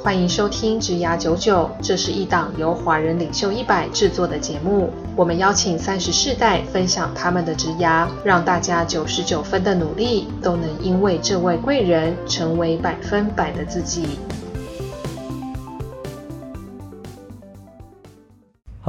[0.00, 4.90] 欢迎收听《职涯九九》，这是一档由华人领袖一百制作的节目。
[5.14, 14.18] 我们邀请三十世代分享他们的职涯，让大家九十九分的努力都能因为这位贵人成为百分百的自己。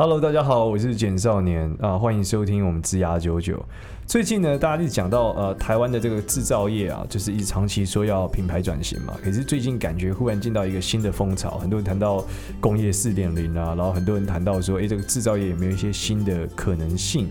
[0.01, 3.61] Hello，大家好，我是简少年啊，欢迎收听我们吱呀九九。
[4.07, 9.13] 最近呢，大家一直讲到呃，台湾的这个制造业啊，就是一直长期说要品牌转型嘛。
[9.21, 12.23] 可是最近感觉忽然进到一个新的风潮，很多人谈到
[12.61, 17.27] 工业四点零啊，然后很多人谈到说，哎，这个制造业有没有一些新的可能性？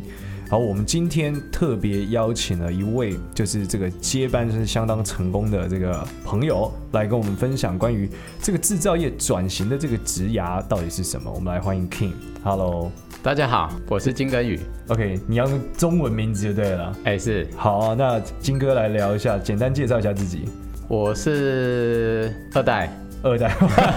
[0.51, 8.09] 好，我们今天特别邀请了一位，就是这个接班是相当成功的这个朋友，来跟我们分享关于
[8.41, 11.31] 这个制造业转型的这个职涯到底是什么。
[11.31, 12.13] 我们来欢迎 King。
[12.43, 12.91] Hello，
[13.23, 14.59] 大家好，我是金根宇。
[14.87, 16.97] OK，你要用中文名字就对了。
[17.05, 17.47] 哎，是。
[17.55, 20.49] 好啊，那金哥来聊一下，简单介绍一下自己。
[20.89, 22.91] 我是二代。
[23.23, 23.51] 二代，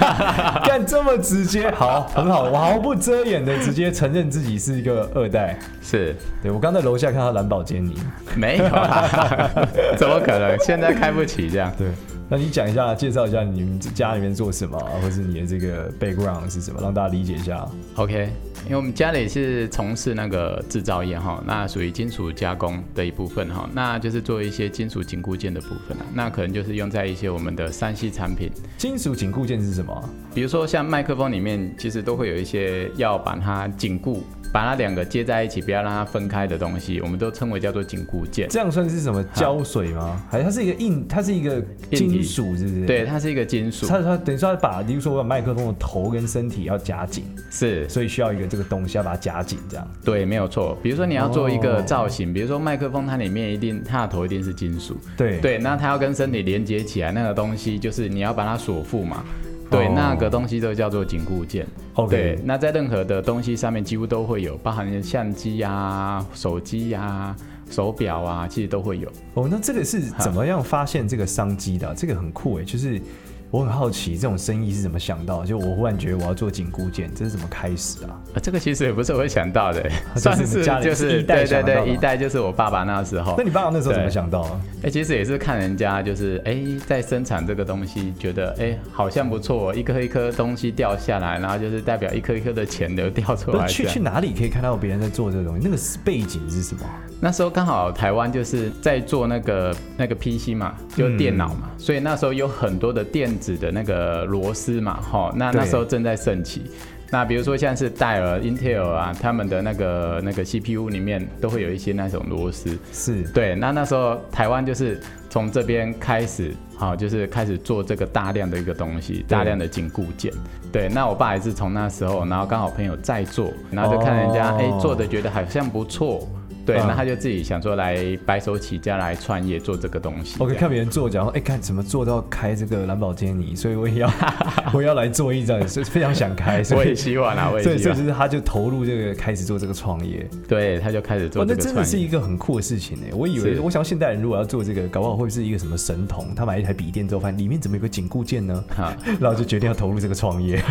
[0.66, 6.15] 干这么直接，好，很好，我毫不遮掩的直接承认自己是一个二代，是。
[6.41, 7.98] 对，我刚在楼下看到蓝宝坚尼，
[8.35, 9.49] 没有啊，
[9.98, 10.57] 怎么可能？
[10.59, 11.87] 现在开不起这样，对。
[12.34, 17.68] 那你讲一下，介绍一下你们家里面做什么，或是你的这个 background 是什么，让大家理解一下。
[17.96, 18.29] OK，
[18.63, 28.49] 因为我们家里是从事那个制造业哈，那属于金属加工的一部分哈，那就是做一些金属紧固件的部分，那可能就是用在一些我们的三 C 产品。
[28.77, 30.09] 金属紧固件是什么？
[30.34, 34.24] 比如说像麦克风里面，其实都会有一些要把它紧固。
[34.52, 38.48] 把它两个接在一起，不要让它分开的东西，我们都称为叫做紧固件。
[38.49, 40.21] 这样算是什么胶水吗？
[40.30, 41.08] 还是它是一个硬？
[41.08, 42.85] 它是一个金属，是不是？
[42.85, 43.88] 对，它是一个金属。
[43.88, 49.88] 它它等于说它把，比如说我把麦克风的头跟身体要夹紧，是，所以需要一个这个东西要把它夹紧，这样。
[50.04, 50.77] 对，没有错。
[50.84, 54.98] 比如说你要做一个造型，哦、比如说麦克风它里面一定它的头一定是金属。
[55.15, 59.24] 对对，那它要跟身体连接起来，那个东西就是你要把它锁附嘛。
[59.72, 61.66] 对，那个东西都叫做紧固件。
[61.96, 67.36] OK，对，那在任何的东西上面几乎都会有，包含相机呀、啊、手机呀、啊、
[67.70, 69.10] 手表啊，其实都会有。
[69.34, 71.94] 哦，那这个是怎么样发现这个商机的、啊？
[71.98, 73.02] 这个很酷哎，就是。
[73.51, 75.44] 我很好奇，这种生意是怎么想到？
[75.44, 78.16] 就我忽然觉得我要做紧固件，这是怎么开始啊？
[78.34, 83.35] 啊，这个其实也不是我会想到的， 算是就是一代对对对，一代就是我爸爸那时候。
[83.38, 84.62] 那你爸爸那时候怎么想到啊？
[84.78, 93.68] 哎、欸，其实也是看人家就是哎、欸、在生产这个东西，觉得哎、欸、好像不错，一颗一颗东西掉下来，然后就是代表一颗一颗的钱都掉出来。
[93.68, 95.62] 去去哪里可以看到别人在做这个东西？
[95.62, 96.83] 那个背景是什么？
[97.19, 104.22] 那时候刚好台湾就是在做那个那个 PC 嘛，就电脑嘛、嗯，所以那时候有很多的电子的那个。
[104.31, 106.62] 螺丝嘛，哈，那那时候正在盛起。
[107.09, 112.78] 那比如说像是戴尔、Intel 啊，他们的那个那个 CPU 里面都会有一些那种螺丝。
[112.94, 113.56] 是对。
[113.56, 120.31] 那那时候台湾就是从这边开始，好，就是开始做这个大量的一个东西，大量的紧固件。
[120.72, 120.88] 对。
[120.88, 126.28] 那我爸也是从那时候，然后刚好朋友在做，然后就看人家哎、做的觉得好像不错。
[126.74, 130.36] 对，那他就自己想说来白手起家来创业做这个东西。
[130.40, 134.12] 我可以看别人做，讲说哎，看怎么做到开这个蓝宝坚尼，所以我也要，
[134.74, 136.64] 我也要来做一张，所以非常想开。
[136.64, 137.80] 所 以我也希望啊，我也希望。
[137.80, 140.28] 所以就是他就投入这个开始做这个创业。
[140.48, 141.56] 对，他就开始做这个创业。
[141.56, 143.06] 那真的是一个很酷的事情呢。
[143.14, 148.64] 我以为，我想现代人如果要做这个，搞不好会是一个什么神童，他买一台笔电之后，发现里面怎么有个紧固件呢？
[148.76, 150.62] 哈，然后就决定要投入这个创业。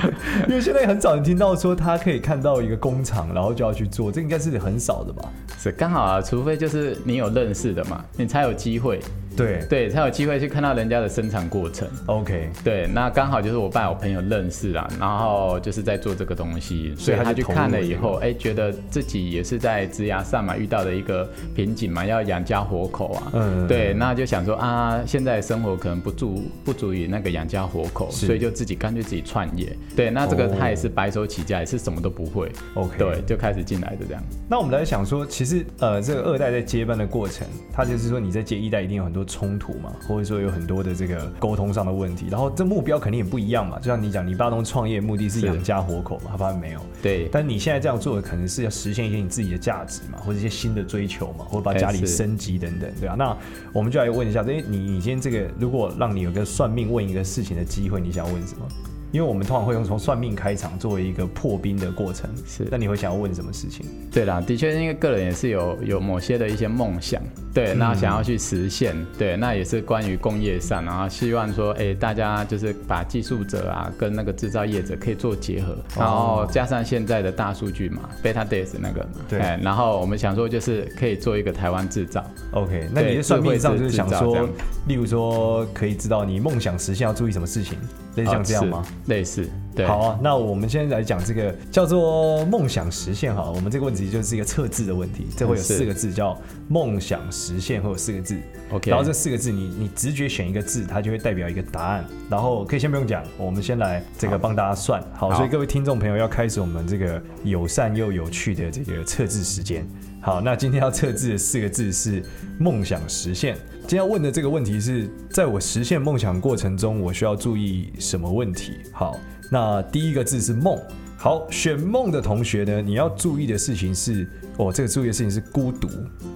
[0.48, 5.28] 因为现在很少人听到说他可以看到一个工厂，然后就要去做，这应该是很少的吧？
[5.58, 9.00] 是刚好啊，除非就是你有认识的嘛，你才有机会。
[9.36, 11.88] 对对，才有机会去看到人家的生产过程。
[12.06, 23.30] OK，对，那刚好就是我爸我朋友认识啊，然后就是在做这个东西，所以他去看了以后，哎、欸，觉得自己也是在职涯上嘛遇到的一个瓶颈嘛，要养家活口啊。
[23.34, 29.74] 嗯，对，那就想说啊，现在生活可能不足不足以那个养家活口，所以就自己干脆自己创业。
[29.94, 32.50] 对，那这个他也是白手起家，也是什么都不会。
[32.74, 34.22] OK，对，就开始进来的这样。
[34.48, 39.24] 那我们来想说，其实呃，这个二代在接班的过程，他就是说你在接一代一定有很多。
[39.30, 43.78] 冲突嘛，或者说有很多的这个沟通上的问题，然后这目标肯定也不一样嘛。
[43.78, 46.80] 就像你讲，你爸东创业目的是养家活口嘛，他发现没有。
[47.00, 47.28] 对。
[47.30, 53.14] 但你现在这样做的，可能是要实现一些你自己的价值嘛，或者一些新的追求嘛，或者把家里升级等等，对啊。
[53.16, 53.36] 那
[53.72, 58.66] 我们就来问一下，哎，你你今天这个，如果让你有个算命问一个事情的机会，你想问什么？
[59.12, 62.30] 因为我们通常会用从算命开场作为一个破冰的过程。
[62.46, 63.84] 是，那你会想要问什么事情？
[64.10, 67.20] 对啦，的确，因为个人也是有有某些的一些梦想，
[67.52, 82.24] 对，那想要去实现，嗯、对，那也是关于工业上，然后希望说，哎，大家就是把技术者啊跟那个制造业者可以做结合，然后加上现在的大数据嘛，Beta Days 那个嘛，对，然后我们想说就是可以做一个台湾制造。
[82.52, 84.48] OK，那你的算命上就是想说，
[84.86, 87.78] 例如说可以知道你梦想实现要注意什么事情，
[88.16, 88.84] 类似像这样吗？
[88.84, 89.48] 哦、类似。
[89.72, 93.48] 对好啊，那我们现在来讲这个叫做梦想实现哈。
[93.54, 96.36] 我们这个问题就是一个测字的问题，这会有四个字叫
[96.68, 98.36] 梦想实现，会有四个字。
[98.72, 102.04] OK，然后这四个字你你直觉选一个字，它就会代表一个答案。
[102.28, 105.00] 然后可以先不用讲，我们先来这个帮大家算。
[105.14, 109.86] 好，好，所以各位听众朋友要开始我们这个友善又有趣的这个测字时间。
[110.22, 112.22] 好，那今天要测字的四个字是
[112.58, 113.56] 梦想实现。
[113.80, 118.74] 今天要问的这个问题是在我实现梦想过程中，我需要注意什么问题？
[118.92, 119.18] 好。
[119.52, 120.78] 那第一个字是梦，
[121.22, 124.26] 好，选梦的同学呢，你要注意的事情是，
[124.56, 125.86] 哦，这个注意的事情是孤独，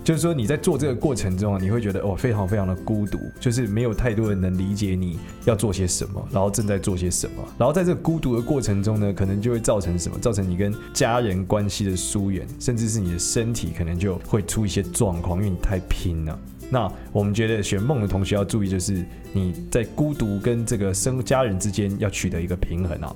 [0.04, 10.18] 就是说你在做这个过程中啊，你会觉得哦，非常非常的孤独，就是没有太多人能理解你要做些什么，然后正在做些什么，然后在这个孤独的过程中呢，可能就会造成什么？
[10.18, 16.38] 造成你跟家人关系的疏远，甚至是你的身体可能就会出一些状况，因为你太拼了。
[16.70, 23.14] 那我们觉得选梦的同学要注意，就是你在孤独跟这个生家人之间要取得一个平衡啊。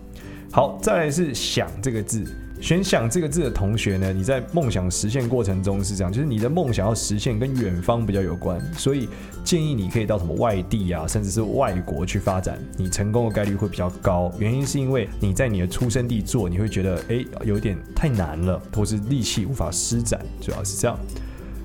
[0.51, 2.25] 好，再来是想这个字，
[2.59, 9.07] 选想这个字的同学呢，你在梦想实现过程中是这样，就是你的梦想要实现跟远方比较有关，所以
[9.45, 14.33] 建议你可以到什么外地啊，甚至是外国去发展，你成功的概率会比较高。
[14.39, 20.99] 原因是因为你在你的出生地做，你会觉得诶有点太难了，或是力气无法施展，主要是这样。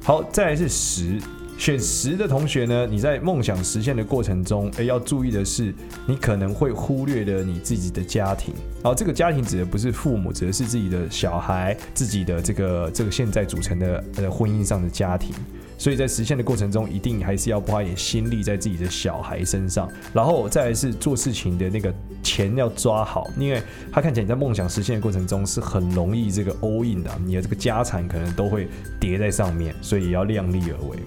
[0.03, 1.19] 好，再来是十。
[1.63, 5.73] 选十的同学呢，你在梦想实现的过程中，诶，要注意的是，
[6.05, 8.53] 你可能会忽略了你自己的家庭。
[8.83, 15.33] 好，这个家庭指的不是父母，指的是自己的小孩，自己的这个这个现在组成的呃婚姻上的家庭。
[15.77, 19.89] 所以在实现的过程中，一定还是要花一点心力在自己的小孩身上。
[20.13, 28.67] 然后再来是做事情的那个钱要抓好，因为他看起来你在梦想实现的过程中是很容易这个 all in 的，你的这个家产可能都会
[28.99, 30.97] 叠在上面，所以也要量力而为。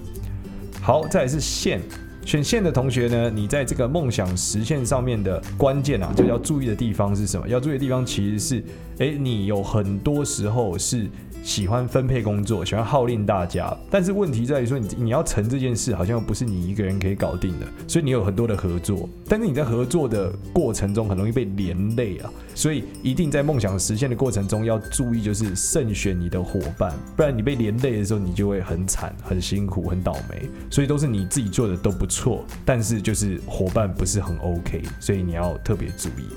[0.87, 1.81] 好，再来是线，
[2.25, 7.45] 选线的同学呢，你在这个梦想实现上面的关键啊，就要注意的地方是什么？
[7.45, 8.63] 要注意的地方其实是，
[8.99, 11.05] 诶，你有很多时候是。
[11.47, 30.49] 喜欢分配工作，喜欢号令大家，但是问题在于说你，你要成这件事，好像又不是你一个人可以搞定的，所以你有很多的合作，但是你在合作的过程中很容易被连累啊，所以一定在梦想实现的过程中要注意，就是慎选你的伙伴，不然你被连累的时候，你就会很惨、很辛苦、很倒霉。
[30.69, 36.27] 所以都是你自己做的都不错，但是就是伙伴不是很 OK，所以你要特别注意。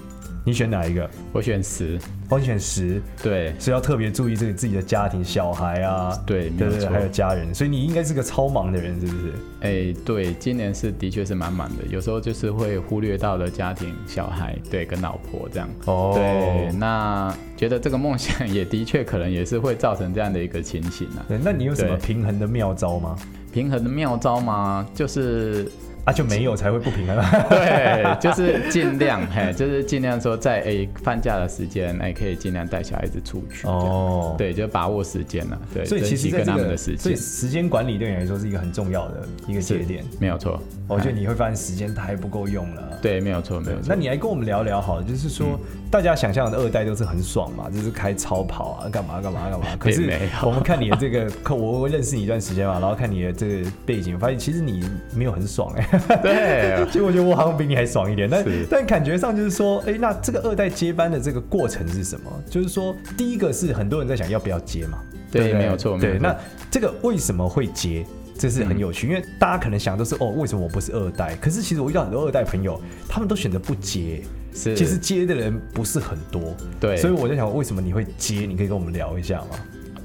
[0.45, 1.09] 你选哪一个？
[1.33, 1.99] 我选十。
[2.29, 3.01] 我选十。
[3.23, 7.55] 对，所以要特别注意这个自己的家庭、小孩啊，对，对对，还有家人。
[7.55, 9.33] 所以你应该是个超忙的人，是不是？
[9.61, 15.69] 哎、欸，对，今年是的确是满满的，有时候就是会忽略到了家庭、小孩，对，跟老婆这样。
[15.85, 16.13] 哦。
[16.15, 21.25] 对，那觉得这个梦想也的确可能也是会造成这样的一个情形啊。
[21.29, 23.15] 对，那你有什么平衡的妙招吗？
[23.53, 24.87] 平衡的妙招吗？
[24.95, 25.71] 就是。
[26.11, 27.17] 啊，就没有才会不平衡。
[27.49, 33.67] 对，就是尽量，嘿，就是尽量说在诶放假的时间，哎，可以尽量带小孩子出去。
[33.67, 35.59] 哦，对，就把握时间了。
[35.73, 40.05] 对，所以其实跟他们的时间，所以时间管理对你来说是一个很重要的一个节点。
[40.19, 40.61] 没有错，
[40.95, 42.99] 我觉得你会发现时间它还不够用了。
[43.01, 43.87] 对，没有错，没有错。
[43.89, 45.59] 那你来跟我们聊聊好了，就是说
[45.91, 49.67] 大家想象的二代都是很爽嘛，就是开超跑啊，干嘛干嘛干嘛。
[49.79, 50.11] 可是
[50.43, 54.85] 我们看你的这个， 我认识你一段时间嘛，然后看你的这个背景，发现其实你
[55.15, 56.01] 没有很爽哎。
[56.23, 62.31] 对，其实我觉得我好像比你还爽一点，但但感觉上就是说，哎，那这个二代接班的这个过程是什么？
[62.51, 64.99] 就是说，第一个是很多人在想要不要接嘛，
[65.31, 66.19] 对，没有错，对。
[66.19, 66.37] 那
[66.71, 68.05] 这个为什么会接？
[68.41, 71.37] 这是很有趣，因为大家可能想的是，哦，为什么我不是二代？
[71.37, 74.23] 可是其实我遇到很多二代朋友，他们都选择不接，
[74.55, 76.97] 是，其实接的人不是很多，对。
[76.97, 78.47] 所以我在想，为什么你会接？
[78.47, 79.49] 你可以跟我们聊一下吗？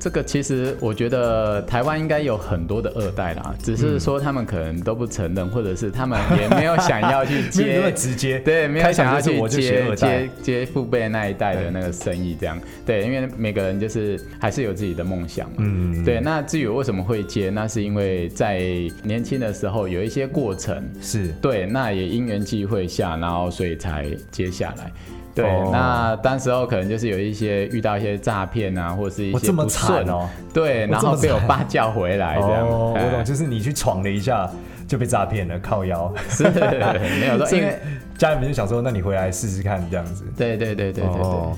[0.06, 16.20] 这个其实我觉得台湾应该有很多的二代啦，只是说他们可能都不承认，或者是他们也没有想要去接， 直接，对，没有想要去接接接父辈那一代的那个生意，这样，对，因为每个人就是还是有自己的梦想嘛，嗯，对。
[16.22, 18.62] 那至于为什么会接，那是因为在
[19.02, 21.30] 年轻的时候有一些过程，是。
[21.42, 24.92] 对，那也因缘际会下，然后所以才接下来。
[25.36, 30.28] 对，哦、那当时候可能就是有一些遇到一些诈骗啊，或者是一些不顺哦。
[30.54, 32.66] 对，然后被我爸叫回来这样。
[32.66, 34.50] 哦，我懂，就是你去闯了一下，
[34.88, 36.10] 就被诈骗了，靠腰。
[36.30, 37.78] 是，没有说， 因为
[38.18, 40.24] 家里面就想说，那你回来试试看这样子。
[40.38, 41.22] 对对对对对对。
[41.22, 41.58] 哦，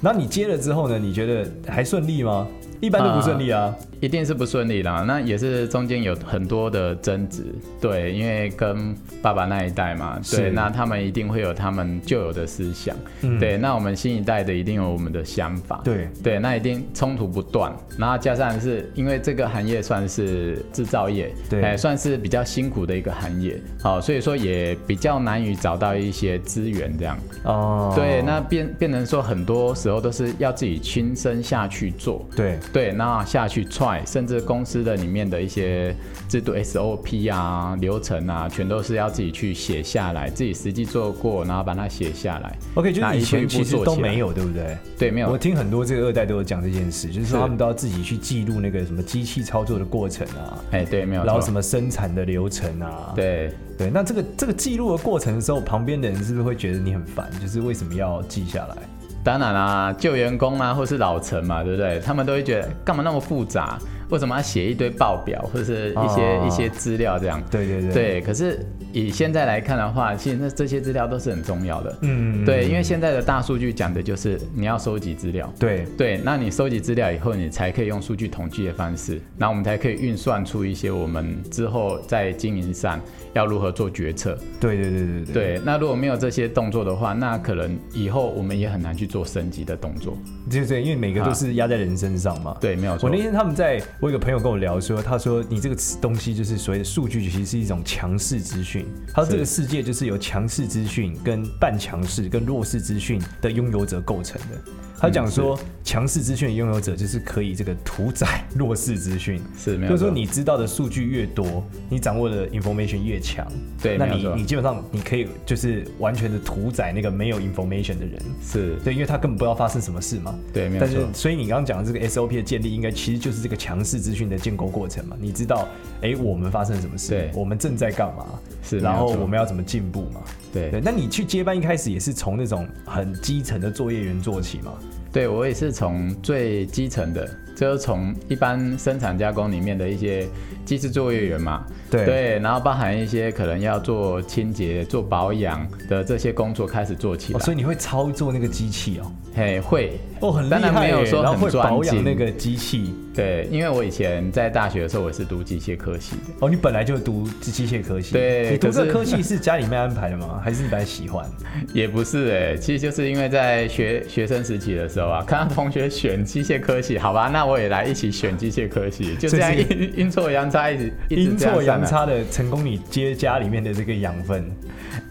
[0.00, 0.98] 然后你接了之后呢？
[0.98, 2.46] 你觉得还顺利吗？
[2.80, 3.62] 一般都不顺利啊。
[3.62, 7.44] 啊一定是不顺利啦，那也是中间有很多的争执，
[7.78, 34.02] 对，因为跟爸爸那一代嘛，对，那他们一定会有他们旧有的思想，嗯、对，那我们新一代的一定有我们的想法，对，对，那一定冲突不断，然后加上是因为这个行业算是制造业，对，哎，算是比较辛苦的一个行业，好，所以说也比较难于找到一些资源这样，哦，对，那变变成说很多时候都是要自己亲身下去做，对，对，那下去踹。
[34.06, 35.94] 甚至公司的里面的一些
[36.28, 42.58] 制度 SOP 啊、流程啊，全都是要自己去写下来，自己实际做过，然后把它写下来。
[42.74, 44.76] OK，就是以前其实都没有，对不对？
[44.98, 45.30] 对，没有。
[45.30, 51.24] 我听很多这个二代都有讲这件事，就是说他们都要自己去记录那个什么机器操作的过程啊，哎，对，没有。
[51.24, 53.90] 然后什么生产的流程啊，对对。
[53.90, 57.30] 那这个这个记录的过程的时候，旁边的人是不是会觉得你很烦？
[57.40, 58.76] 就是为什么要记下来？
[59.22, 62.00] 当然啦、啊，旧员工啊，或是老陈嘛，对不对？
[62.00, 63.78] 他们都会觉得干嘛那么复杂？
[64.08, 67.40] 为什么要写一堆报表或者是一些、哦、一些资料这样？
[67.48, 67.92] 对对对。
[67.92, 68.58] 对，可是
[68.92, 71.98] 以现在来看的话，其实那这些资料都是很重要的。
[72.02, 72.44] 嗯。
[72.44, 75.48] 对，因为现在的大数据讲的就是你要收集资料。
[75.60, 82.98] 对对，那你收集资料以后，你才可以用数据统计的方式，那我们才可以运算出一些我们之后在经营上
[83.32, 84.38] 要如何做决策。
[84.58, 85.34] 对对对对对。
[85.34, 90.16] 对，那如果没有这些动作的话，那可能以后我们也很难去做升级的动作。
[90.50, 92.56] 对对，因为每个都是压在人身上嘛。
[92.60, 93.08] 对，没有错。
[93.08, 93.80] 我那天他们在。
[94.00, 98.86] 我有个朋友跟我聊说，他说你这个东西就是所谓的数据，其实是一种强势资讯。
[99.12, 104.72] 他说这个世界就是由强势资讯、跟半强势、跟弱势资讯的拥有者构成的。
[105.00, 109.90] 他讲说，强势资讯的拥有者就是可以这个屠宰 弱势资讯，是没有。
[109.90, 113.46] 就是说你知道的数据越多，你掌握的 information 越强，
[113.82, 120.80] 对，那你你基本上你可以就是完全的屠宰那个没有 information 的人，是对，因为他根本不知道发生什么事嘛，对，没有。
[120.80, 125.16] 但是所以你刚刚讲的这个 SOP 的建立，应该其实就是这个强势资讯的建构过程嘛。
[125.18, 125.66] 你知道，
[126.02, 127.08] 哎，我们发生了什么事？
[127.08, 128.26] 对，我们正在干嘛？
[128.62, 130.20] 是，然后我们要怎么进步嘛？
[130.52, 130.80] 对对。
[130.84, 134.72] 那你去接班一开始也是从那种很基层的作业员做起嘛？
[135.12, 140.26] 对，我也是从最基层的，就是从一般生产加工里面的一些
[140.70, 147.40] 机械作业员嘛，对，对，然后包含一些可能要做清洁、做保养的这些工作开始做起来。
[147.40, 149.10] 哦，所以你会操作那个机器哦？
[149.34, 152.94] 嘿，会哦，很厉害，当然没有说很专保养那个机器。
[153.12, 156.22] 对，因为我以前在大学的时候，我是读机械科系的。
[156.40, 158.12] 哦，你本来就读机械科系。
[158.12, 160.40] 对，你读这个科系是家里面安排的吗？
[160.42, 161.28] 还是你本来喜欢？
[161.74, 174.44] 也不是哎，其实就是因为在学学生时期的时候啊， 看到同学选机械科系，好吧，那我也来一起选机械科系，就这样阴阴错阳差一直阴错阳差的成功，你接家里面的这个养分。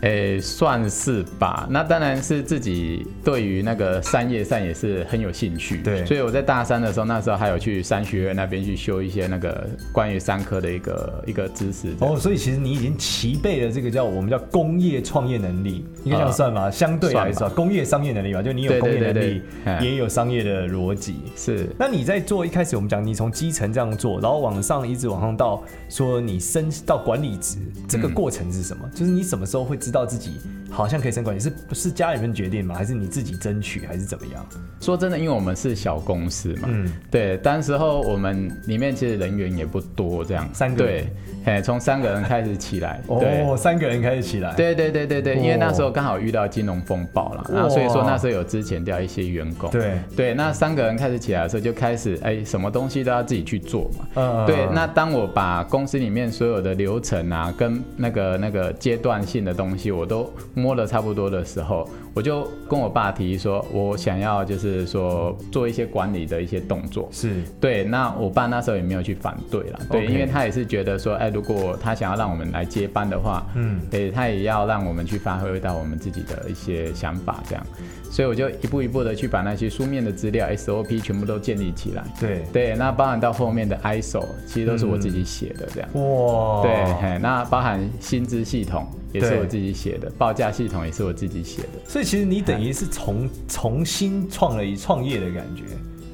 [0.01, 1.67] 诶，算是吧。
[1.69, 5.77] 那当然是自己对于那个三叶扇也是很有兴趣。
[5.77, 11.89] 对，所以我在大三的时候，那时候还有去商学院那边去修一些那个关于三科的一个一个知识。
[11.99, 16.63] 哦，所以其实你已经齐备了这个叫我们叫工业创业能力，应该这样算吧？
[16.63, 19.41] 呃、相对来说，工业商业能力吧，就你有工业能力，
[19.81, 21.15] 也有商业的逻辑。
[21.35, 21.67] 是。
[21.77, 27.57] 那你在做一开始我们讲，你从基层这样做，然后往上一直往上到说你升到管理职，
[27.88, 28.83] 这个过程是什么？
[28.86, 30.39] 嗯、就是你什么时候会知道自己？
[30.71, 32.75] 好像可以升管理，是不是家里面决定吗？
[32.75, 34.45] 还是你自己争取，还是怎么样？
[34.79, 41.03] 说真的，因为我们是小公司嘛，嗯，对，当时候我们里面其实人员也不多，这样三个人，
[41.43, 67.07] 对，嘿，从三个人开始起来， 哦，三个人开始起来，对对对对对，因为那时候刚好遇到金融风暴了，然后所以说那时候有之前掉一些员工，对对，那三个人开始起来的时候，就开始哎，什么东西都要自己去做嘛，嗯，对，那当我我把公司里面所有的流程啊，跟那个那个阶段性的东西，我都摸了差不多的时候，我就跟我爸提议说，我想要就是说做一些管理的一些动作。
[67.11, 69.79] 是对，那我爸那时候也没有去反对了。
[69.89, 77.65] 对.因为他也是觉得说，哎，如果他想要让我们来接班的话，嗯，对，他也要让我们去发挥到我们自己的一些想法，这样。
[78.11, 82.03] 所以我就一步一步的去把那些书面的资料 SOP 全部都建立起来。
[82.19, 85.89] 对对，那包含到后面的 ISO，其实都是我自己写的，这样。
[85.93, 86.61] 嗯、哇。
[86.63, 88.87] 对，那包含薪资系统。
[89.11, 95.63] 也是我自己写的，报价系统也是我自己写的，所以其实你等于是重重新创了一创业的感觉，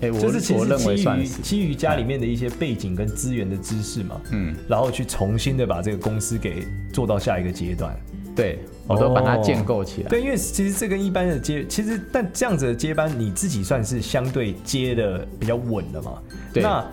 [0.01, 0.17] 哎，我
[0.57, 7.93] 我认为算是基于家里面的一些背景跟资源的知识嘛，嗯，然后去重新的把这个公司给做到下一个阶段，
[8.35, 16.13] 对，我都把它建构起来，对，因为其实这跟一般的接，其实但这样子的接班，你自己算是相对接的比较稳的嘛，
[16.53, 16.85] 对，那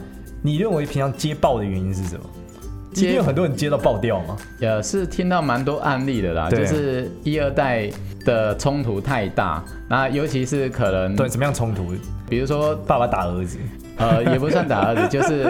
[0.43, 2.25] 你认为平常接报的原因是什么？
[2.93, 4.37] 今天有很多人接到爆掉吗？
[4.59, 7.91] 也是听到蛮多案例的啦，就是一二代
[8.25, 11.95] 的冲突太大，那尤其是可能对怎么样冲突？
[12.29, 13.59] 比如说爸爸打儿子。
[14.03, 15.49] 呃，也不算打儿子，就是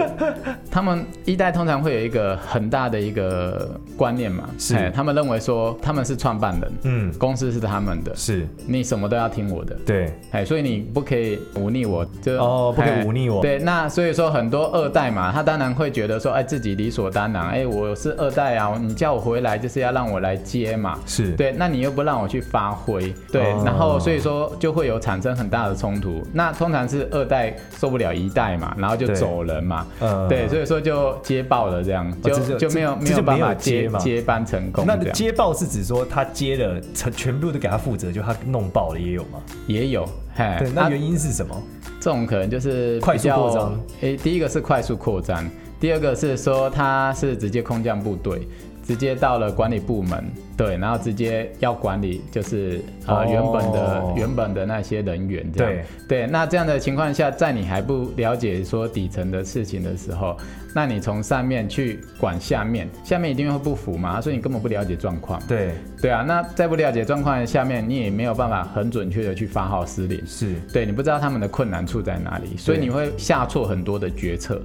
[0.69, 21.31] 他们一代通常会有一个很大的一个观念嘛，是，他们认为说他们是创办人，嗯，公司是他们的，是，你什么都要听我的，对，哎，所以你不可以忤逆我，就哦，不可以忤逆我，对，那所以说很多二代嘛，他当然会觉得说，哎，自己理所当然，哎，我是二代啊，你叫我回来就是要让我来接嘛，是。
[21.31, 28.42] 对，那你又不让我去发挥，对，哦、然后所以说就会有产生很大的冲突，那通常是二代受不了一代。
[28.57, 34.85] 嘛，然后就走人嘛，呃、对，所以说就接爆了，这样就、哦、就没有没有办法接接，接班成功。
[34.87, 39.39] 那接爆是指说他接了，全全部都给他负责，就他弄爆了也有吗？
[39.67, 41.55] 也有，嘿，对，那原因是什么？
[41.99, 43.79] 这种可能就是快速扩张。
[44.01, 48.47] 诶，第一个是快速扩张，第二个是说他是直接空降部队。
[48.83, 50.23] 直接到了管理部门，
[50.57, 54.17] 对，然后直接要管理，就是呃原本的、oh.
[54.17, 56.27] 原本的那些人员，这样对对。
[56.27, 60.35] 那这样的情况下，在你还不了解说底层的事情的时候，
[60.75, 65.41] 那你从上面去管下面，下面一定会不服嘛，所以你根本不了解状况。
[65.47, 65.71] 对
[66.01, 74.61] 对啊，那在不了解状况下面，你也没有办法很准确的去发号施令，是对，你不知道他们的困难处在哪里，所以你会下错很多的决策。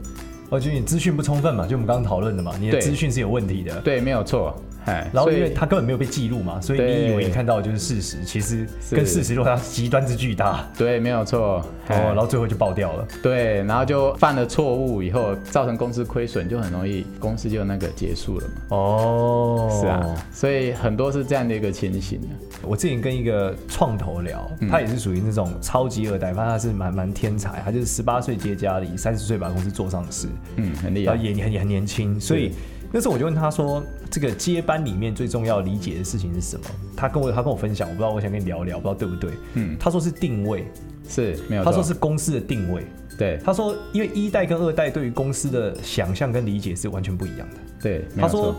[0.50, 3.80] 我觉得你资讯不充分嘛，就我们刚刚讨论的嘛，你的资讯是有问题的。
[3.80, 4.54] 对，对，没有错。
[5.12, 10.68] 然后因为他根本没有被记录嘛，所以你以为你看到的就是事实，其实跟事实落差极端之巨大。
[10.76, 11.64] 对，没有错。
[11.88, 13.08] 哦，然后最后就爆掉了。
[13.22, 18.76] 对，然后就犯了错误以后，造成公司亏损，就很容易公司就那个结束了嘛。
[18.76, 22.20] 哦，是啊，所以很多是这样的一个情形。
[22.62, 32.52] 我之前跟一个创投聊，他也是属于那种超级二代，反正他是蛮蛮天才，他就是十八岁接家里，三十岁把公司做上市，嗯，很厉害，也很也很年轻，所以。
[32.92, 36.64] 那时候我就问他说：“这个接班里面最重要理解的事情是什么？”
[36.96, 39.30] 他跟我他跟我分享，我不知道，我想跟你聊聊，不知道对不对？
[39.54, 40.66] 嗯，他说是定位，
[41.08, 41.64] 是没有。
[41.64, 42.84] 他说是公司的定位，
[43.18, 43.38] 对。
[43.44, 48.04] 他说，因为一代跟二代对于公司的想象跟理解是完全不一样的，对。
[48.18, 48.54] 他说，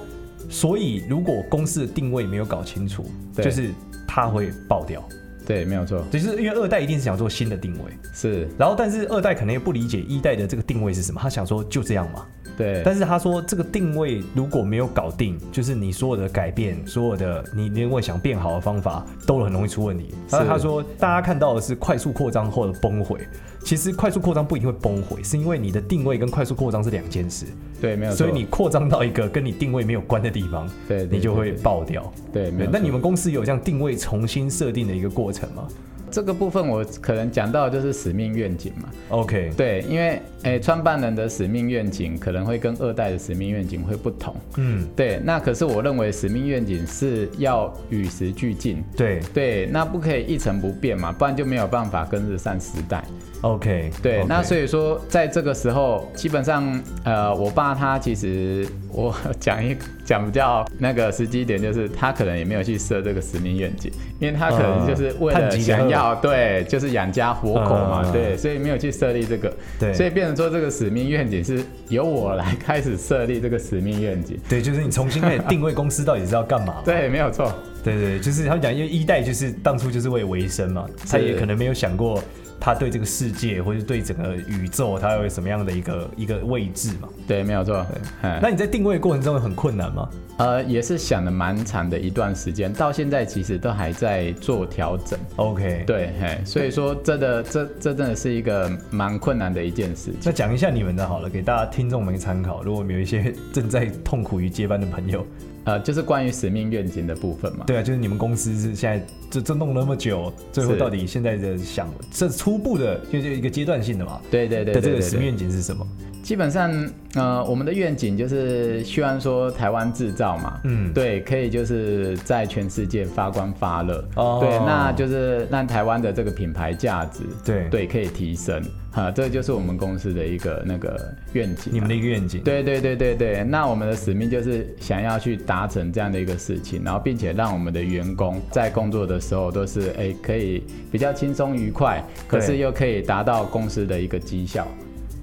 [0.48, 3.71] 所以如果公司的定位没有搞清楚，就是
[4.07, 5.03] 他会爆掉。
[5.45, 6.05] 对，没有错。
[6.12, 8.48] 就是因为二代一定是想做新的定位，是。
[8.55, 12.24] 然后，但是二代可能也不理解一代的这个定位是什么，他想说就这样嘛。
[12.60, 20.13] 对，但是他说这个定位如果没有搞定，就是你所有的改变，所有的你你如果想变好的方法，都很容易出问题。
[20.30, 23.25] 然后他说，大家看到的是快速扩张后的崩毁，
[23.63, 27.45] 其实快速扩张不一定会崩毁，是因为你的定位跟快速扩张是两件事。
[27.80, 28.12] 对，没有。
[28.12, 32.12] 所以你扩张到一个跟你定位没有关的地方，对，你就会爆掉。
[32.34, 32.69] 对，没有。
[32.69, 35.65] 那你们公司有这样定位重新设定的一个过程吗？
[36.12, 38.89] 这个部分我可能讲到的就是使命愿景嘛。
[39.10, 44.36] OK，对，因为诶，创办人的使命愿景可能会跟二代的使命愿景会不同。
[44.58, 45.19] 嗯，对。
[45.24, 48.84] 那可是我认为使命愿景是要与时俱进。
[48.95, 53.04] 对对，那不可以一成不变嘛，不然就没有办法跟得上时代。
[53.41, 54.21] OK，对。
[54.21, 54.25] Okay.
[54.28, 65.99] 那所以说，在这个时候，基本上呃，我爸他其实我讲一讲比较那个实际点，就是他可能也没有去设这个使命愿景，因为他可能就是为了想要。
[65.99, 82.22] 哦，对，就是养家活口嘛，嗯、对，所以没有去设立这个，对，所以变成说这个使命愿景是由我来开始设立这个使命愿景，对，就是你重新开始定位公司到底是要干嘛， 对，没有错，对，对对，就是他讲，因为一代就是当初就是为维生嘛，他也可能没有想过。
[82.62, 87.08] 他对这个世界，或者对整个宇宙，他有什么样的一个一个位置嘛？
[87.26, 87.86] 对，没有错。
[88.22, 90.10] 那你在定位过程中很困难吗？
[90.39, 95.18] 呃，也是想了蛮长的一段时间，到现在其实都还在做调整。
[95.38, 100.20] OK，对，嘿，所以说真的，这这真的是一个蛮困难的一件事情。
[100.26, 102.62] 那讲一下你们的好了，给大家听众们参考。
[102.62, 105.26] 如果我们有一些正在痛苦于接班的朋友。
[105.69, 107.65] 呃，就是关于使命愿景的部分嘛。
[107.67, 114.19] 对啊，就是你们公司是现在这这弄了那么久，最后到底现在的想，这初步的就就一个阶段性的嘛。
[114.32, 115.88] 对对对，的这个使命愿景是什么？
[116.30, 116.72] 基本上，
[117.15, 127.68] 呃，我们的愿景就是希望说台湾制造嘛，嗯，对，可以就是在全世界发光发热，哦，对，那就是让台湾的这个品牌价值，对。
[127.72, 144.68] 对，可以提升，哈，这就是我们公司的一个那个愿景，你们的一个愿景，对对对对对，那我们的使命就是想要去达成这样的一个事情，然后并且让我们的员工在工作的时候都是哎可以比较轻松愉快，可是又可以达到公司的一个绩效。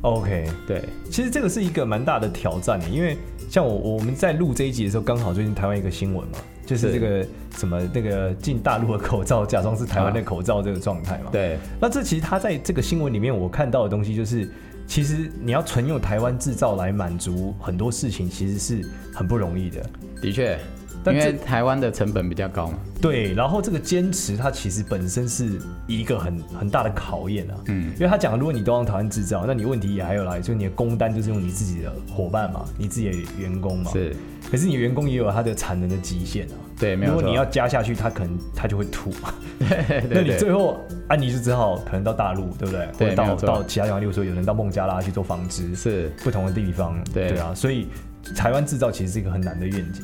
[0.03, 3.17] OK，对，其实这个是一个蛮大的挑战的，因为
[3.49, 11.31] 像我我们在录这一集的时候，刚好最近台湾一个新闻嘛，就是这个什么那个进大陆的口罩假装是台湾的口罩这个状态嘛。
[11.33, 14.49] 对，那这其实他在这个新闻里面我看到的东西就是，
[14.87, 19.85] 其实你要纯用台湾制造来满足很多事情，其实是很不容易的。
[20.21, 20.57] 的确。
[21.13, 34.15] 因为台湾的成本比较高嘛，对，然后这个坚持它其实本身是一个很很大的考验啊，嗯，因为他讲，如果你都用台湾制造，那你问题也还有来，就你的工单就是用你自己的伙伴嘛，你自己的员工嘛，是，
[34.51, 39.11] 可是你员工也有他的产能的极限啊，对，没有，如果你要加下去，他可能他就会吐，
[39.59, 42.89] 对，对，对，那你最后啊，你就只好可能到大陆，对不对？
[42.99, 46.11] 对，或者到到其他地方，例如说有人到孟加拉去做纺织，是。
[46.23, 47.87] 不同的地方，对，对啊，所以
[48.35, 50.03] 台湾制造其实是一个很难的愿景。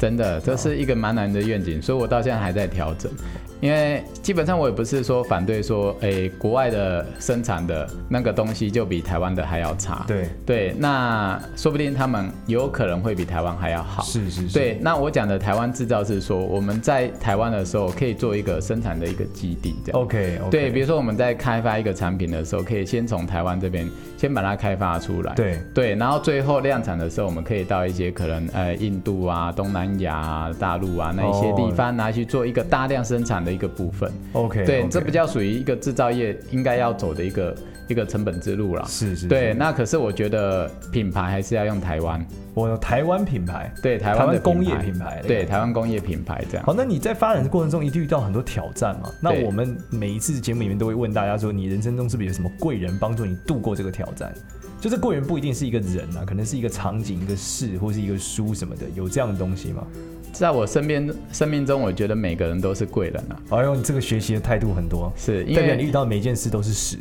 [0.00, 3.12] 真的，这是一个蛮难的愿景，所以我到现在还在调整。
[3.60, 10.04] 因为基本上我也不是说反对说，哎、欸，国外的生产的那个东西就比台湾的还要差。
[10.06, 14.02] 对对，那说不定他们有可能会比台湾还要好。
[14.02, 14.54] 是是是。
[14.58, 20.00] 对，那我讲的台湾制造是说，我们在台湾的时候可以做一个生产的一个基地，这样。
[20.00, 20.50] OK OK。
[20.50, 25.34] 对，比如说我们在开发一个产品的时候，可以先从台湾这边先把它开发出来。
[25.34, 34.10] 对对，然后最后量产的时候，我们可以到一些可能呃印度啊、东南亚啊、大陆啊那一些地方拿去做一个大量生产的一个部分。
[34.32, 34.88] OK，对，okay.
[34.88, 37.56] 这比较属于一个制造业应该要走的一个
[37.88, 38.84] 一个成本之路了。
[38.86, 39.26] 是，是是。
[39.28, 42.24] 对，那可是我觉得品牌还是要用台湾。
[42.52, 46.66] 我有台湾品牌，对台湾的工业品牌，对台湾工业品牌这样。
[46.66, 49.08] 好，那你在发展的过程中一定遇到很多挑战嘛？
[49.22, 54.34] 那我们每一次节目里面都会问大家说，你人生中是不是有什么贵人帮助你度过这个挑战？
[54.80, 59.86] 就是贵人不一定是一个人啊，可能是一个场景、一个事，或是一个书什么的，有这样的东西吗？
[60.32, 63.36] 在我身边生命中，我觉得每个人都是贵人啊！
[63.50, 66.98] 哎呦，你这个学习的态度很多，是因为你遇到每件事都是屎，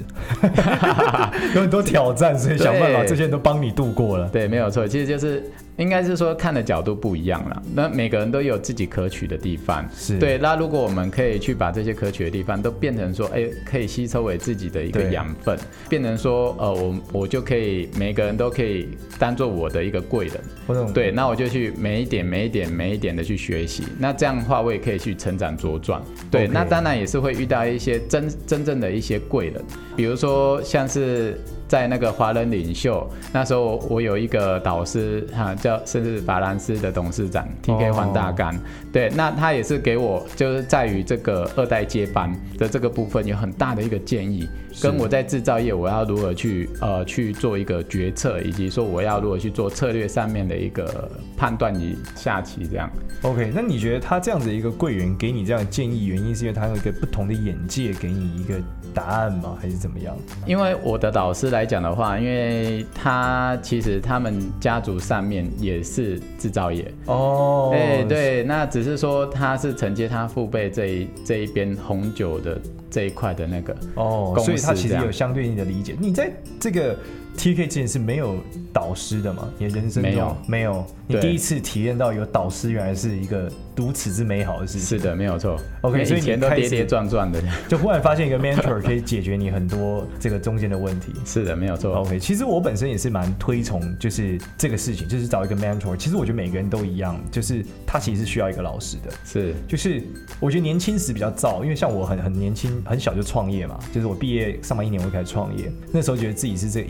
[1.56, 4.28] 有很多挑战，所以想办法这些人都帮你度过了。
[4.30, 5.44] 对，没有错，其实就是。
[5.80, 10.38] 应该是说看的角度不一样了，那每个人都有自己可取的地方，是对。
[10.38, 21.12] 那如果我们可以去把这些可取的地方都变成说，哎、欸，可以吸收为自己的一个养分，变成说，呃，我我就可以每个人都可以当做我的一个贵人，对。
[21.12, 26.46] 那我就去每一点、每一点、每一点的去学习，那这样的话我也可以去成长茁壮，对。
[26.46, 29.64] 那当然也是会遇到一些真真正的一些贵人，
[29.96, 31.40] 比如说像是。
[31.70, 37.92] 在那个华人领袖那时候，我有一个导师哈，叫甚至法兰斯的董事长 T.K.
[37.92, 38.60] 黄大干，
[38.92, 44.50] 对，那他也是给我就是在于这个二代接班的这个部分有很大的一个建议，
[44.82, 52.90] 跟我在制造业我要如何去呃去做一个决策，以及说我要如何去做策略上面的一个判断与下棋这样。
[53.22, 58.56] OK，那你觉得他这样子一个贵人给你这样的建议，原因是因为他有一个不同的眼界给你一个
[58.94, 59.56] 答案吗？
[59.62, 60.18] 还是怎么样？
[60.48, 66.92] 因为我的导师来讲的话，因为他其实他们家族上面也是制造业。
[67.06, 75.96] 哦，哎、欸、对，那只是说他是承接他父辈这一这一边红酒的这一块的那个哦，所以他其实有相对应的理解。
[76.00, 76.98] 你在这个
[77.40, 78.36] TK 之前是没有
[78.74, 79.50] 导师的嘛？
[79.58, 83.50] 你的人生中没有没有，你第一次体验到有导师，原来是一个。
[83.80, 85.58] 如此之美好的事情，是的，没有错。
[85.84, 91.14] OK，所以你都跌跌撞撞的， 就忽然发现一个 mentor 可以解决你很多这个中间的问题。
[91.24, 91.94] 是的，没有错。
[91.94, 95.96] OK，其实我本身也是蛮推崇，就是这个事情，就是找一个 mentor。
[95.96, 99.10] 其实我觉得每个人都一样，就是他其实是需要一个老师的。
[99.24, 100.04] 是，就是
[100.42, 106.88] 我觉得年轻时比较燥，因为像我很很年轻，很小就创业嘛，就是我毕业上班一年我就开始创业，那时候觉得自己是这个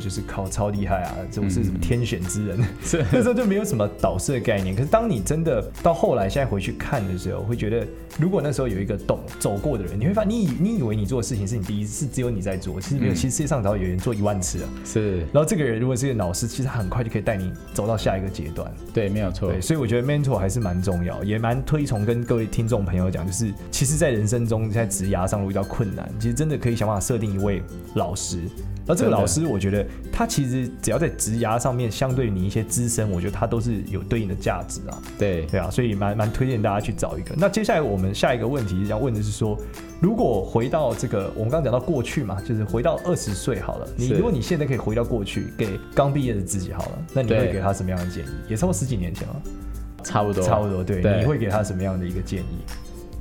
[0.00, 2.58] 就是靠超厉害啊，这我是什么天选之人。
[2.84, 4.74] 是， 那时候就没有什么导师的概念。
[4.74, 7.86] 可是当你真的到后来，现在回去看的时候，会觉得
[8.18, 14.68] 如果那时候有一个懂走过的人，你会发现你以你以为你做的事情是你第一次，只有你在做，其实没有，嗯、其实世界上早有人做一万次了。
[14.84, 18.70] 是，然后这个人如果是一个老师，其实他很快就可以带你走到下一个阶段。
[18.92, 19.50] 对，没有错。
[19.50, 27.62] 对，所以我觉得 mentor 还是蛮重要，也蛮推崇跟各位听众朋友讲，就是其实，在人生中在职涯上遇到困难，其实真的可以想办法设定一位
[27.94, 28.38] 老师。
[28.86, 35.00] 而这个老师，我觉得他其实只要在职涯上面，相对于你一些资深，我觉得他都是有对应的价值啊。
[35.16, 37.34] 对对啊，所以蛮蛮推荐大家去找一个。
[37.36, 39.56] 那接下来我们下一个问题想问的是说，
[40.00, 48.28] 如果回到这个我们刚刚讲到过去嘛，就是回到二十岁好了，你如果你现在可以回到过去，给刚毕业的自己好了，那你会给他什么样的建议？
[48.48, 49.42] 也差不多十几年前了，
[50.02, 52.58] 差不多差不多对，对，你会给他什么样的一个建议？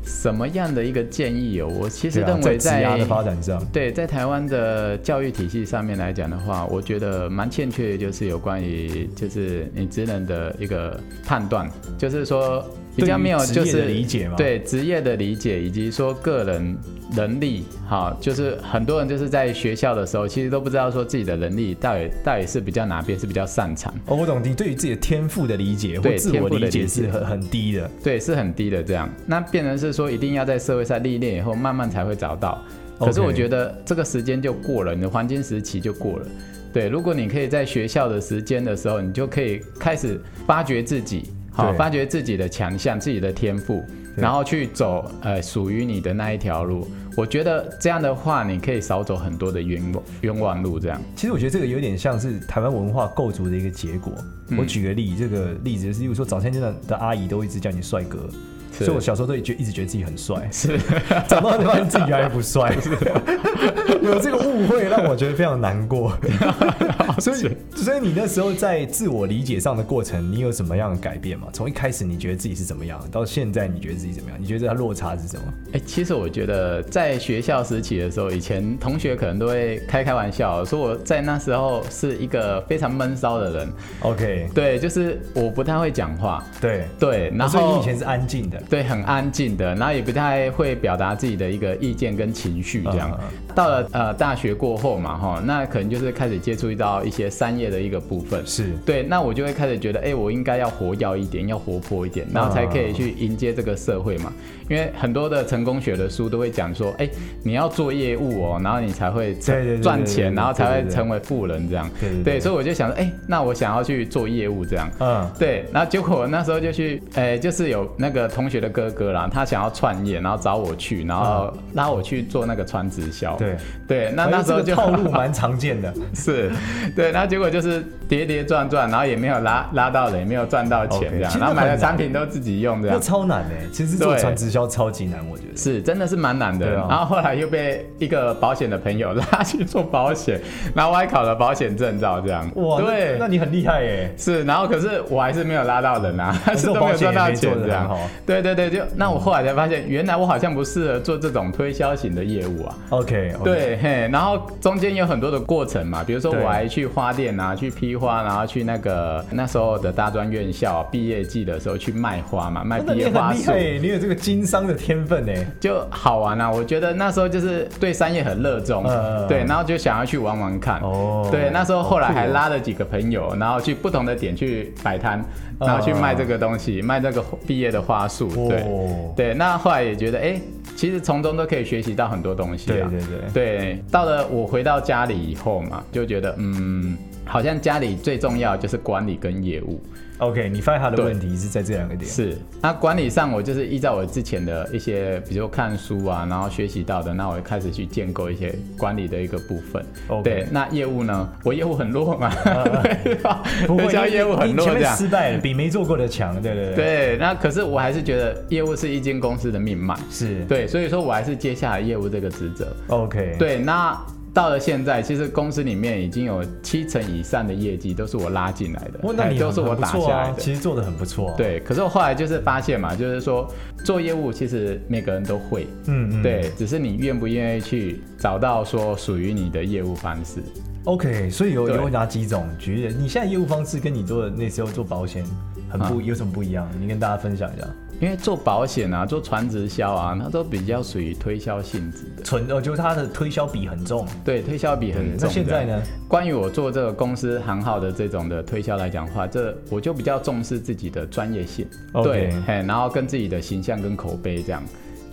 [0.04, 1.68] 什么样的一个建议哦？
[1.80, 12.66] 我其实认为在，在的发展上，对，在台湾的教育体系上面来讲的话，我觉得蛮欠缺的，就是有关于就是你职能的一个判断，就是说。
[12.96, 16.78] 比较没有就是理解嘛，对职业的理解，以及说个人
[17.16, 23.94] 能力，哈，就是很多人就是在学校的时候，其实都不知道说自己的能力到底到底是比较哪边是比较擅长。
[24.06, 29.10] 哦，我懂，你对于自己的天赋的理解或自我理解是很很低的，对，是很低的这样。
[29.26, 32.62] 那变成是说，一定要在社会上历练以后，慢慢才会找到。
[33.00, 36.28] 可是我觉得这个时间就过了，你的黄金时期就过了。
[36.72, 43.84] 对，如果你可以在学校的时间的时候，你就可以开始发掘自己，好，发掘自己的强项、自己的天赋，
[44.16, 46.88] 然后去走呃属于你的那一条路。
[47.18, 50.80] 我觉得这样的话，你可以少走很多的冤冤枉路。
[50.80, 54.14] 这样，其实我觉得这个有点像是台湾文化构筑的一个结果。
[54.48, 58.30] 嗯、我举个例，这个例子就是，例如说早餐店的阿姨都一直叫你帅哥。
[58.72, 60.78] 所以，我小时候都觉一直觉得自己很帅，是
[61.28, 62.90] 长大发现自己原来不帅，是
[64.02, 66.18] 有这个误会让我觉得非常难过。
[67.20, 71.48] 所以，所以你那时候在自我理解上的过程，你有什么样的改变吗？
[71.52, 74.40] 从一开始你觉得自己是怎么样，到现在你觉得自己怎么样？
[74.42, 75.44] 你觉得它落差是什么？
[75.74, 83.70] 哎、欸，其实我觉得在学校时期的时候，以前同学可能都会开开玩笑说我在那时候是一个非常闷骚的人。
[84.00, 86.44] OK，对，就是我不太会讲话。
[86.62, 88.61] 对对，然后、哦、所以你以前是安静的。
[88.70, 93.12] 对，很安静的，然后也不太会表达自己的一个意见跟情绪这样。
[93.12, 93.54] Uh.
[93.54, 98.46] 到了呃大学过后嘛，哈，那可能就是开始接触到一些商业的一个部分。
[98.48, 104.32] 是对，那我就会开始觉得，哎、欸，我应该要活跃一点，要活泼一点，然后才可以去迎接这个社会嘛。
[104.32, 104.72] Uh.
[104.72, 107.12] 因为很多的成功学的书都会讲说，哎、欸，
[107.44, 109.36] 你要做业务哦，然后你才会
[109.82, 111.90] 赚钱，然后才会成为富人这样。
[112.24, 114.90] 对，所以我就想说，哎、欸，那我想要去做业务这样。
[115.00, 123.36] 嗯、uh 对，然后结果我那时候就去，哎、欸，就是有那个同学的哥哥啦，他想要创业，然后找我去，然后拉我去做那个传直销。
[123.38, 123.56] 对
[123.88, 126.52] 对，那那时候就套路蛮常见的， 是，
[126.96, 134.68] 对，然后结果就是跌跌撞撞，然后也没有拉拉到人，也没有赚到钱这样然后买的产品都自己用这样，那超难的，其实做传直销。
[134.72, 136.72] 超级难，我觉得是真的是蛮难的。
[136.72, 140.40] 然后后来又被一个保险的朋友 拉去做保险，
[140.74, 142.50] 然后我还考了保险证照，这样。
[142.56, 144.14] 哇，对，那，那你很厉害耶。
[144.18, 147.98] 是，然后可是我还是没有拉到人啊，还是都没有赚到钱这样。
[148.26, 152.78] 对对对，就那我后来才发现，原来我好像不适合做这种推销型的业务啊。
[152.90, 153.44] OK，, okay.
[153.44, 163.52] 对嘿，然后中间有很多的过程嘛，比如说我还去花店啊，去批花，然后去那个那时候的大专院校毕业季的时候去卖花嘛，卖毕业花束。
[163.52, 165.32] 对你有这个经商的天分呢。
[165.60, 166.52] 就好玩啊！
[166.52, 170.80] 我觉得那时候就是对商业很热衷，呃，对，然后就想要去玩玩看。
[170.82, 175.24] 哦，对，那时候后来还拉了几个朋友，然后去不同的点去摆摊，
[175.60, 178.31] 然后去卖这个东西，呃、卖这个毕业的花束。
[178.36, 180.42] 对、哦，对，那后来也觉得，哎、欸，
[180.76, 182.90] 其实从中都可以学习到很多东西啊。
[182.90, 189.82] 对对对，对，到了我回到家里以后嘛，就觉得，嗯，好像家里最重要就是管理跟业务。
[190.18, 192.08] OK，你发现他的问题是在这两个点。
[192.08, 199.84] 是，那管理上我就是依照我之前的一些，比如看书啊，然后学习到的，那我就开始去建构一些管理的一个部分。
[200.10, 201.28] OK，对，那业务呢？
[201.44, 202.30] 我业务很弱嘛？
[203.66, 206.76] 不会，业务很弱这样，失败了，比没做过的强，对对对。
[206.76, 212.72] 对，那可是我还是觉得业务是一间公司的命脉，是对，所以说我还是接下来业务这个职责。
[212.90, 214.00] OK，对，那。
[214.34, 220.40] 到了现在，其实公司里面已经有七成以上的业绩都是我拉进来的，那你都是我打下来的。
[220.40, 221.34] 其实做的很不错。
[221.36, 223.46] 对，可是我后来就是发现嘛，就是说
[223.84, 230.42] 做业务其实每个人都会，嗯嗯，对，只是你愿不愿意去找到说属于你的业务方式。
[230.86, 232.48] OK，所以有有哪几种？
[232.58, 235.26] 举例，你现在业务方式跟你做的那时候做保险
[235.70, 236.68] 很不、啊、有什么不一样？
[236.80, 237.68] 你跟大家分享一下。
[238.02, 244.08] 因为做保险啊，做传直销啊，它都比较属于推销性质的，纯哦，就是它的推销比很重。
[244.26, 245.20] 对，推销比很重。
[245.22, 245.82] 那现在呢？
[246.08, 251.68] 关于我做这个公司行号的这种的推销来讲的话，这我就比较重视自己的专业性.
[252.04, 254.64] 对，嘿，然后跟自己的形象跟口碑这样。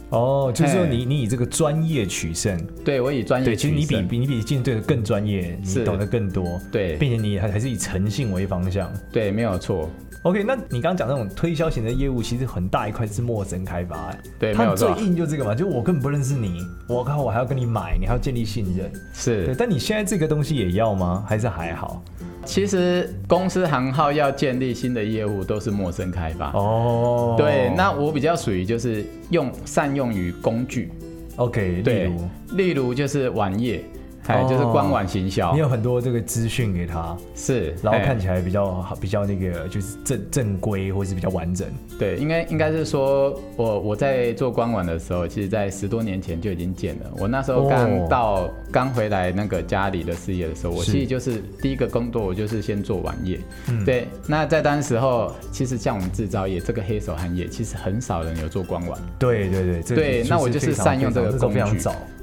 [0.09, 2.59] 哦，就是说你你以这个专业取胜。
[2.83, 3.45] 对，我以专业。
[3.45, 6.59] 对，其实你比比你比竞争对手更专业，你懂得更多。
[6.73, 8.91] 对，并且你还还是以诚信为方向。
[9.13, 9.91] 对，没有错。
[10.29, 14.15] OK，那你刚刚讲那种推销型的业务，其实很大一块是陌生开发。
[14.39, 18.93] 对，它最硬就这个嘛，就我根本不认识你，我靠，我还要跟你买，你还要建立信任。
[19.15, 19.55] 是，对。
[19.55, 21.25] 但你现在这个东西也要吗？
[21.27, 22.03] 还是还好？
[22.45, 26.53] 其实公司行号要建立新的业务都是陌生开发。
[26.53, 27.35] 哦。
[27.39, 30.93] 对，那我比较属于就是用善用于工具。
[31.37, 33.83] OK，例如，例如就是网页。
[34.29, 41.67] 哎，就是官网行销，你有很多这个资讯给他，是，然后看起来比较好，比较那个就是正正规，或是比较完整。
[41.99, 47.11] 对，应该应该是说我我在做官网的时候，其实在十多年前就已经建了。
[47.19, 53.41] 我那时候刚到刚、哦、回来那个家里的事业的时候，我其实就是第一个工作，我就是先做网页。
[53.69, 54.07] 嗯，对。
[54.27, 58.99] 那在当时候，其实像我们制造业这个黑手行业，其实很少人有做官网。
[59.19, 60.25] 对对对，对。
[60.29, 61.59] 那我就是善用这个工具。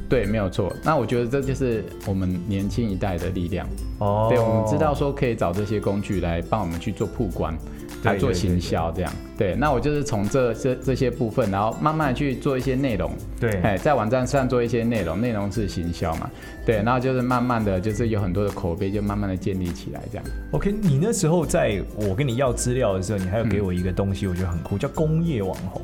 [0.10, 0.72] 对，没有错。
[0.84, 3.68] 那我觉得这就是我们年轻一代的力量。
[4.00, 7.58] 哦，对，我们知道说可以找这些工具来帮我们去做曝光。
[8.04, 9.12] 来做行销这样。
[9.36, 13.12] 对，那我就是从这这这些部分，然后慢慢去做一些内容。
[13.40, 16.30] 对，哎，在网站上做一些内容，内容是行销嘛。
[16.68, 20.26] 对，然后就是慢慢的就是有很多的口碑，就慢慢的建立起来这样。
[20.52, 25.82] OK，你那时候在我跟你要资料的时候，你还有给我一个东西，我觉得很酷，叫工业网红。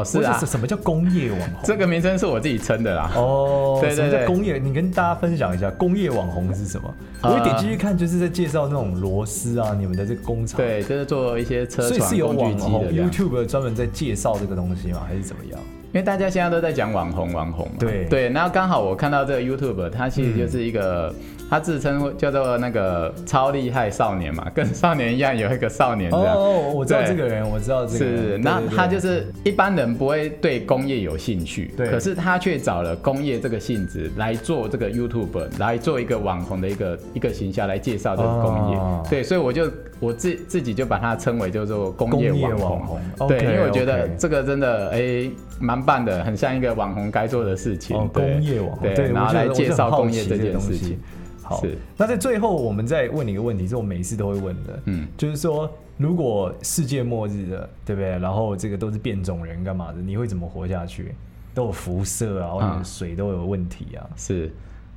[0.00, 1.60] 哦，是啊，什么叫工业网红？
[1.64, 3.10] 这个名称是我自己称的啦。
[3.14, 6.94] 哦，对对对，工业，你跟大家分享一下工业网红是什么？
[7.22, 10.58] 我一点进去看，就是在介绍那种螺丝啊，你们的这个工厂。
[10.58, 11.88] 对，就是做一些车床。
[11.88, 15.00] 所以是有网红 YouTube 专门在介绍这个东西吗？
[15.06, 15.58] 还是怎么样？
[15.92, 17.74] 因为大家现在都在讲网红，网红嘛。
[17.78, 21.14] 对对，然后刚好我看到这个 YouTube，它其实就是一个。
[21.48, 26.34] 他自称叫做那个超厉害少年嘛， 跟少年一样有一个少年这样。
[26.34, 28.32] 哦，我知道这个人，我知道这个人。
[28.32, 31.88] 是，那他就是一般人不会对工业有兴趣，对。
[31.88, 38.78] 可是他却找了工业这个性质来做这个 YouTube，来做一个网红的一个一个形象来介绍这个工业。
[39.08, 43.00] 对，所以我就我自自己就把它称为叫做工业网红。
[43.28, 45.30] 对，因为我觉得这个真的哎
[45.60, 47.96] 蛮棒的，很像一个网红该做的事情。
[48.08, 50.98] 工业网红，对，然后来介绍工业这件事情。
[51.48, 51.62] 好，
[51.96, 58.18] 那在最后，我们再问你一个问题，是我每次都会问的，嗯，就是说，如果世界末日了，对不对？
[58.18, 59.98] 然后这个都是变种人干嘛的？
[60.00, 61.14] 你会怎么活下去？
[61.54, 64.02] 都有辐射啊，或者水都有问题啊。
[64.02, 64.52] 嗯、是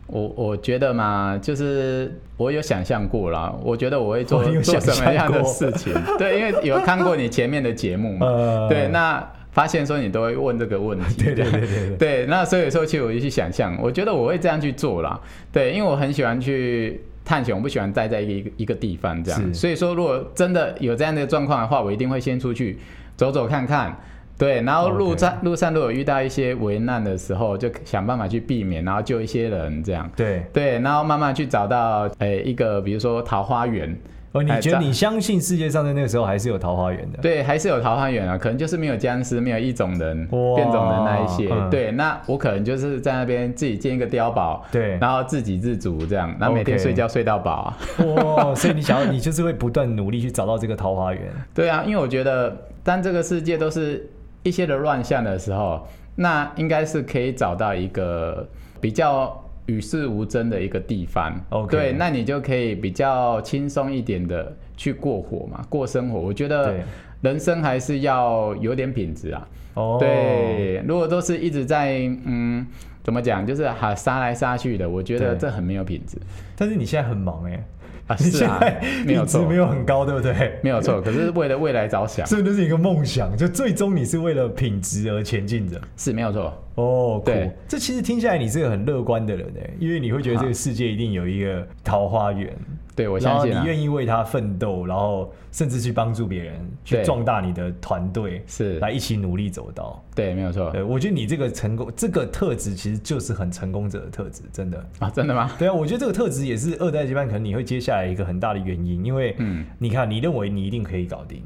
[0.07, 5.93] 我，我觉得嘛，就是我有想象过啦，我觉得我会做 做什么样的事情？
[6.17, 9.25] 对，因为有看过你前面的节目嘛， 呃、对，那。
[9.51, 11.61] 发现说你都会问这个问题， 对对对。
[11.61, 15.19] 对，对，那所以说其实我就去想象，我觉得我会这样去做啦，
[15.51, 19.53] 对，因为我很喜欢去探险，我不喜欢待在一个一个地方这样，是。
[19.53, 22.77] 所以说如果真的有这样的状况的话，我一定会先出去
[23.17, 23.97] 走走看看，
[24.37, 30.43] 对，然后路上.路上如果遇到一些危难的时候，就想办法去避免，然后救一些人这样，对。
[30.53, 33.97] 对，然后慢慢去找到诶、欸、一个比如说桃花源。
[34.31, 37.17] 哦，你觉得你相信世界上在那个时候还是有桃花源的？
[37.19, 41.49] 对，还是有桃花源啊，可能就是没有僵尸，没有异种人、哇变种人那一些。
[41.51, 47.77] 嗯、对，那我可能就是在那边自己建一个碉堡，对，然后自给自足这样，然后每天睡觉睡到饱、啊。
[48.05, 51.23] 哇，所以你想要， 你就是会不断努力去找到这个桃花源。
[51.53, 54.07] 对啊，因为我觉得当这个世界都是
[54.43, 58.47] 一些的乱象的时候，那应该是可以找到一个
[58.79, 59.43] 比较。
[59.69, 66.19] 与世无争的一个地方.对，那你就可以比较轻松一点的去过活嘛，过生活。
[66.19, 66.75] 我觉得
[67.21, 69.47] 人生还是要有点品质啊。
[69.75, 69.99] Oh.
[69.99, 72.65] 对，如果都是一直在嗯，
[73.03, 76.17] 怎么讲，就是哈杀来杀去的，我觉得这很没有品质。
[76.57, 77.63] 但是你现在很忙哎、欸。
[78.09, 78.59] 啊，是啊，
[79.05, 80.59] 没有错，没有很高，对不对？
[80.63, 86.51] 没有错，可是为了未来着想，所以这是一个梦想，就最终你是为了品质而前进的，是没有错。
[86.75, 92.51] 哦，对，这其实听起来你是个很乐观的人诶，因为你会觉得这个世界一定有一个桃花源。
[92.99, 100.03] 对，我相信、啊、你愿意为他奋斗，然后甚至去帮助别人，去壮大你的团队，是来一起努力走到。
[100.13, 100.69] 对，没有错。
[100.71, 105.49] 对，我觉得你这个成功，这个特质其实就是很成功者的特质，真的啊，真的吗？
[105.57, 111.41] 对啊，我觉得这个特质也是二代接班可能你会接下来一个很大的原因，因为嗯，你看，你认为你一定可以搞定。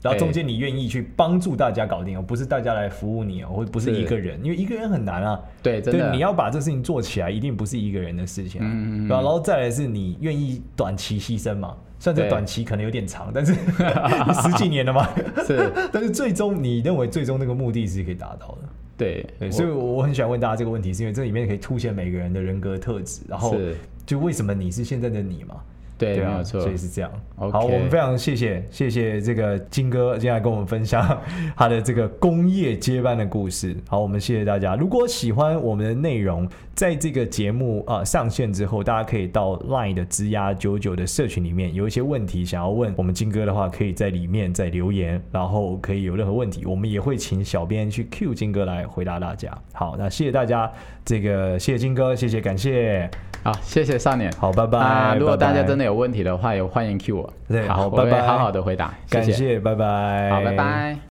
[0.00, 5.40] 然后中间你愿意去帮助大家搞定哦，不是大家来服务你哦，或不是一个人，因为一个人很难啊。
[5.62, 6.08] 对，真的。
[6.08, 8.66] 对，你要把这事情做起来，一定不是一个人的事情啊。
[8.70, 9.08] 嗯嗯。
[9.08, 11.76] 然后再来是你愿意短期牺牲嘛？
[11.98, 13.52] 虽然这短期可能有点长，但是
[14.26, 15.08] 你十几年了嘛。
[15.44, 15.70] 是。
[15.92, 18.68] 但是最终你认为最终那个目的是可以达到的。
[18.96, 23.56] 对对，所以我很喜欢问大家这个问题，是因为这里面可以凸显每个人的人格特质，然后
[24.04, 25.56] 就为什么你是现在的你嘛？
[25.98, 27.10] 对，对啊、没有错，所以是这样。
[27.36, 31.20] 好，我们非常谢谢谢谢这个金哥今天来跟我们分享
[31.56, 33.76] 他的这个工业接班的故事。
[33.88, 34.76] 好，我们谢谢大家。
[34.76, 49.52] 如果喜欢我们的内容，在这个节目啊、呃、上线之后，大家可以到 LINE 的枝丫九九的社群里面，有一些问题想要问我们金哥的话，可以在里面再留言，然后可以有任何问题，我们也会请小编去 Q 金哥来回答大家。
[49.72, 50.70] 好，那谢谢大家，
[51.04, 53.10] 这个谢谢金哥，谢谢感谢。
[53.42, 54.30] 好，谢谢少年。
[54.38, 54.78] 好，拜拜。
[54.78, 57.32] 啊，如果大家真的有问题的话，也欢迎 Q 我。
[57.48, 58.26] 对，好，拜拜。
[58.26, 60.30] 好好的回答，感谢，拜拜。
[60.30, 61.07] 好，拜拜。